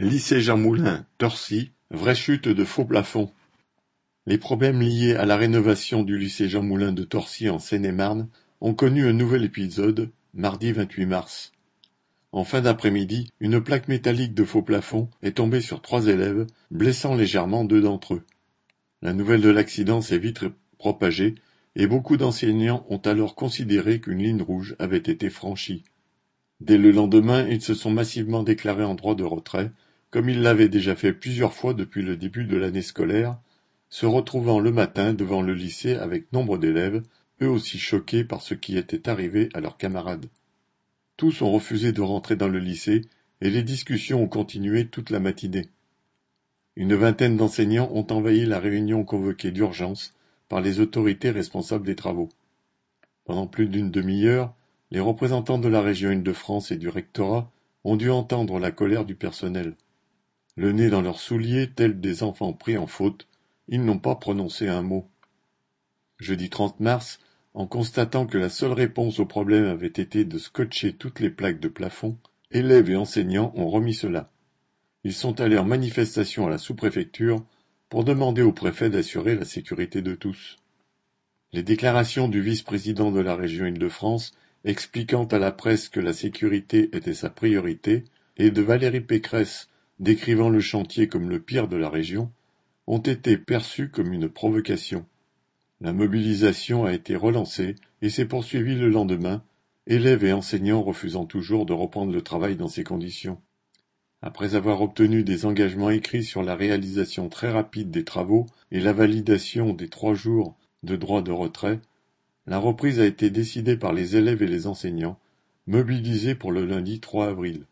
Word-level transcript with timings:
Lycée 0.00 0.40
Jean 0.40 0.56
Moulin, 0.56 1.04
Torcy, 1.18 1.72
vraie 1.90 2.14
chute 2.14 2.46
de 2.46 2.64
faux 2.64 2.84
plafond. 2.84 3.32
Les 4.26 4.38
problèmes 4.38 4.80
liés 4.80 5.16
à 5.16 5.26
la 5.26 5.36
rénovation 5.36 6.04
du 6.04 6.16
lycée 6.16 6.48
Jean 6.48 6.62
Moulin 6.62 6.92
de 6.92 7.02
Torcy 7.02 7.50
en 7.50 7.58
Seine-et-Marne 7.58 8.28
ont 8.60 8.74
connu 8.74 9.08
un 9.08 9.12
nouvel 9.12 9.42
épisode, 9.42 10.10
mardi 10.34 10.70
28 10.70 11.06
mars. 11.06 11.52
En 12.30 12.44
fin 12.44 12.60
d'après-midi, 12.60 13.32
une 13.40 13.60
plaque 13.60 13.88
métallique 13.88 14.34
de 14.34 14.44
faux 14.44 14.62
plafond 14.62 15.10
est 15.24 15.38
tombée 15.38 15.60
sur 15.60 15.82
trois 15.82 16.06
élèves, 16.06 16.46
blessant 16.70 17.16
légèrement 17.16 17.64
deux 17.64 17.80
d'entre 17.80 18.14
eux. 18.14 18.22
La 19.02 19.12
nouvelle 19.12 19.40
de 19.40 19.50
l'accident 19.50 20.00
s'est 20.00 20.18
vite 20.18 20.44
propagée 20.78 21.34
et 21.74 21.88
beaucoup 21.88 22.16
d'enseignants 22.16 22.86
ont 22.88 22.98
alors 22.98 23.34
considéré 23.34 24.00
qu'une 24.00 24.22
ligne 24.22 24.42
rouge 24.42 24.76
avait 24.78 24.98
été 24.98 25.28
franchie. 25.28 25.82
Dès 26.60 26.78
le 26.78 26.92
lendemain, 26.92 27.48
ils 27.48 27.62
se 27.62 27.74
sont 27.74 27.90
massivement 27.90 28.44
déclarés 28.44 28.84
en 28.84 28.94
droit 28.94 29.16
de 29.16 29.24
retrait, 29.24 29.72
comme 30.10 30.28
il 30.28 30.42
l'avait 30.42 30.68
déjà 30.68 30.96
fait 30.96 31.12
plusieurs 31.12 31.52
fois 31.52 31.74
depuis 31.74 32.02
le 32.02 32.16
début 32.16 32.44
de 32.44 32.56
l'année 32.56 32.82
scolaire, 32.82 33.38
se 33.90 34.06
retrouvant 34.06 34.60
le 34.60 34.70
matin 34.70 35.12
devant 35.12 35.42
le 35.42 35.54
lycée 35.54 35.94
avec 35.94 36.32
nombre 36.32 36.58
d'élèves, 36.58 37.02
eux 37.42 37.48
aussi 37.48 37.78
choqués 37.78 38.24
par 38.24 38.42
ce 38.42 38.54
qui 38.54 38.76
était 38.76 39.08
arrivé 39.08 39.48
à 39.54 39.60
leurs 39.60 39.76
camarades. 39.76 40.26
Tous 41.16 41.42
ont 41.42 41.50
refusé 41.50 41.92
de 41.92 42.00
rentrer 42.00 42.36
dans 42.36 42.48
le 42.48 42.58
lycée 42.58 43.02
et 43.40 43.50
les 43.50 43.62
discussions 43.62 44.22
ont 44.22 44.28
continué 44.28 44.86
toute 44.86 45.10
la 45.10 45.20
matinée. 45.20 45.68
Une 46.76 46.94
vingtaine 46.94 47.36
d'enseignants 47.36 47.90
ont 47.92 48.06
envahi 48.10 48.46
la 48.46 48.60
réunion 48.60 49.04
convoquée 49.04 49.50
d'urgence 49.50 50.14
par 50.48 50.60
les 50.60 50.80
autorités 50.80 51.30
responsables 51.30 51.86
des 51.86 51.96
travaux. 51.96 52.28
Pendant 53.24 53.46
plus 53.46 53.66
d'une 53.66 53.90
demi-heure, 53.90 54.54
les 54.90 55.00
représentants 55.00 55.58
de 55.58 55.68
la 55.68 55.82
région 55.82 56.10
Île-de-France 56.10 56.70
et 56.70 56.76
du 56.76 56.88
rectorat 56.88 57.50
ont 57.84 57.96
dû 57.96 58.10
entendre 58.10 58.58
la 58.58 58.70
colère 58.70 59.04
du 59.04 59.14
personnel. 59.14 59.74
Le 60.58 60.72
nez 60.72 60.90
dans 60.90 61.02
leurs 61.02 61.20
souliers, 61.20 61.70
tels 61.70 62.00
des 62.00 62.24
enfants 62.24 62.52
pris 62.52 62.76
en 62.76 62.88
faute, 62.88 63.28
ils 63.68 63.84
n'ont 63.84 64.00
pas 64.00 64.16
prononcé 64.16 64.66
un 64.66 64.82
mot. 64.82 65.06
Jeudi 66.18 66.50
30 66.50 66.80
mars, 66.80 67.20
en 67.54 67.68
constatant 67.68 68.26
que 68.26 68.38
la 68.38 68.48
seule 68.48 68.72
réponse 68.72 69.20
au 69.20 69.24
problème 69.24 69.66
avait 69.66 69.86
été 69.86 70.24
de 70.24 70.36
scotcher 70.36 70.94
toutes 70.94 71.20
les 71.20 71.30
plaques 71.30 71.60
de 71.60 71.68
plafond, 71.68 72.18
élèves 72.50 72.90
et 72.90 72.96
enseignants 72.96 73.52
ont 73.54 73.68
remis 73.70 73.94
cela. 73.94 74.32
Ils 75.04 75.14
sont 75.14 75.40
allés 75.40 75.58
en 75.58 75.64
manifestation 75.64 76.48
à 76.48 76.50
la 76.50 76.58
sous-préfecture 76.58 77.44
pour 77.88 78.02
demander 78.02 78.42
au 78.42 78.50
préfet 78.50 78.90
d'assurer 78.90 79.36
la 79.36 79.44
sécurité 79.44 80.02
de 80.02 80.16
tous. 80.16 80.56
Les 81.52 81.62
déclarations 81.62 82.26
du 82.26 82.40
vice-président 82.40 83.12
de 83.12 83.20
la 83.20 83.36
région 83.36 83.66
Île-de-France 83.66 84.32
expliquant 84.64 85.24
à 85.26 85.38
la 85.38 85.52
presse 85.52 85.88
que 85.88 86.00
la 86.00 86.12
sécurité 86.12 86.90
était 86.96 87.14
sa 87.14 87.30
priorité, 87.30 88.06
et 88.38 88.50
de 88.50 88.60
Valérie 88.60 89.00
Pécresse 89.00 89.68
décrivant 90.00 90.48
le 90.48 90.60
chantier 90.60 91.08
comme 91.08 91.28
le 91.28 91.40
pire 91.40 91.68
de 91.68 91.76
la 91.76 91.88
région, 91.88 92.30
ont 92.86 92.98
été 92.98 93.36
perçus 93.36 93.90
comme 93.90 94.12
une 94.12 94.28
provocation. 94.28 95.04
La 95.80 95.92
mobilisation 95.92 96.84
a 96.84 96.92
été 96.92 97.16
relancée 97.16 97.76
et 98.02 98.10
s'est 98.10 98.24
poursuivie 98.24 98.76
le 98.76 98.88
lendemain, 98.88 99.42
élèves 99.86 100.24
et 100.24 100.32
enseignants 100.32 100.82
refusant 100.82 101.24
toujours 101.24 101.66
de 101.66 101.72
reprendre 101.72 102.12
le 102.12 102.22
travail 102.22 102.56
dans 102.56 102.68
ces 102.68 102.84
conditions. 102.84 103.40
Après 104.20 104.56
avoir 104.56 104.82
obtenu 104.82 105.22
des 105.22 105.46
engagements 105.46 105.90
écrits 105.90 106.24
sur 106.24 106.42
la 106.42 106.56
réalisation 106.56 107.28
très 107.28 107.50
rapide 107.50 107.90
des 107.90 108.04
travaux 108.04 108.46
et 108.72 108.80
la 108.80 108.92
validation 108.92 109.74
des 109.74 109.88
trois 109.88 110.14
jours 110.14 110.56
de 110.82 110.96
droit 110.96 111.22
de 111.22 111.30
retrait, 111.30 111.78
la 112.46 112.58
reprise 112.58 112.98
a 112.98 113.06
été 113.06 113.30
décidée 113.30 113.76
par 113.76 113.92
les 113.92 114.16
élèves 114.16 114.42
et 114.42 114.48
les 114.48 114.66
enseignants, 114.66 115.18
mobilisés 115.66 116.34
pour 116.34 116.50
le 116.50 116.64
lundi 116.64 116.98
3 116.98 117.28
avril. 117.28 117.66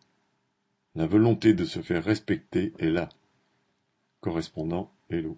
La 0.96 1.06
volonté 1.06 1.52
de 1.52 1.66
se 1.66 1.82
faire 1.82 2.02
respecter 2.02 2.72
est 2.78 2.88
là. 2.88 3.10
Correspondant 4.20 4.90
Hello. 5.10 5.34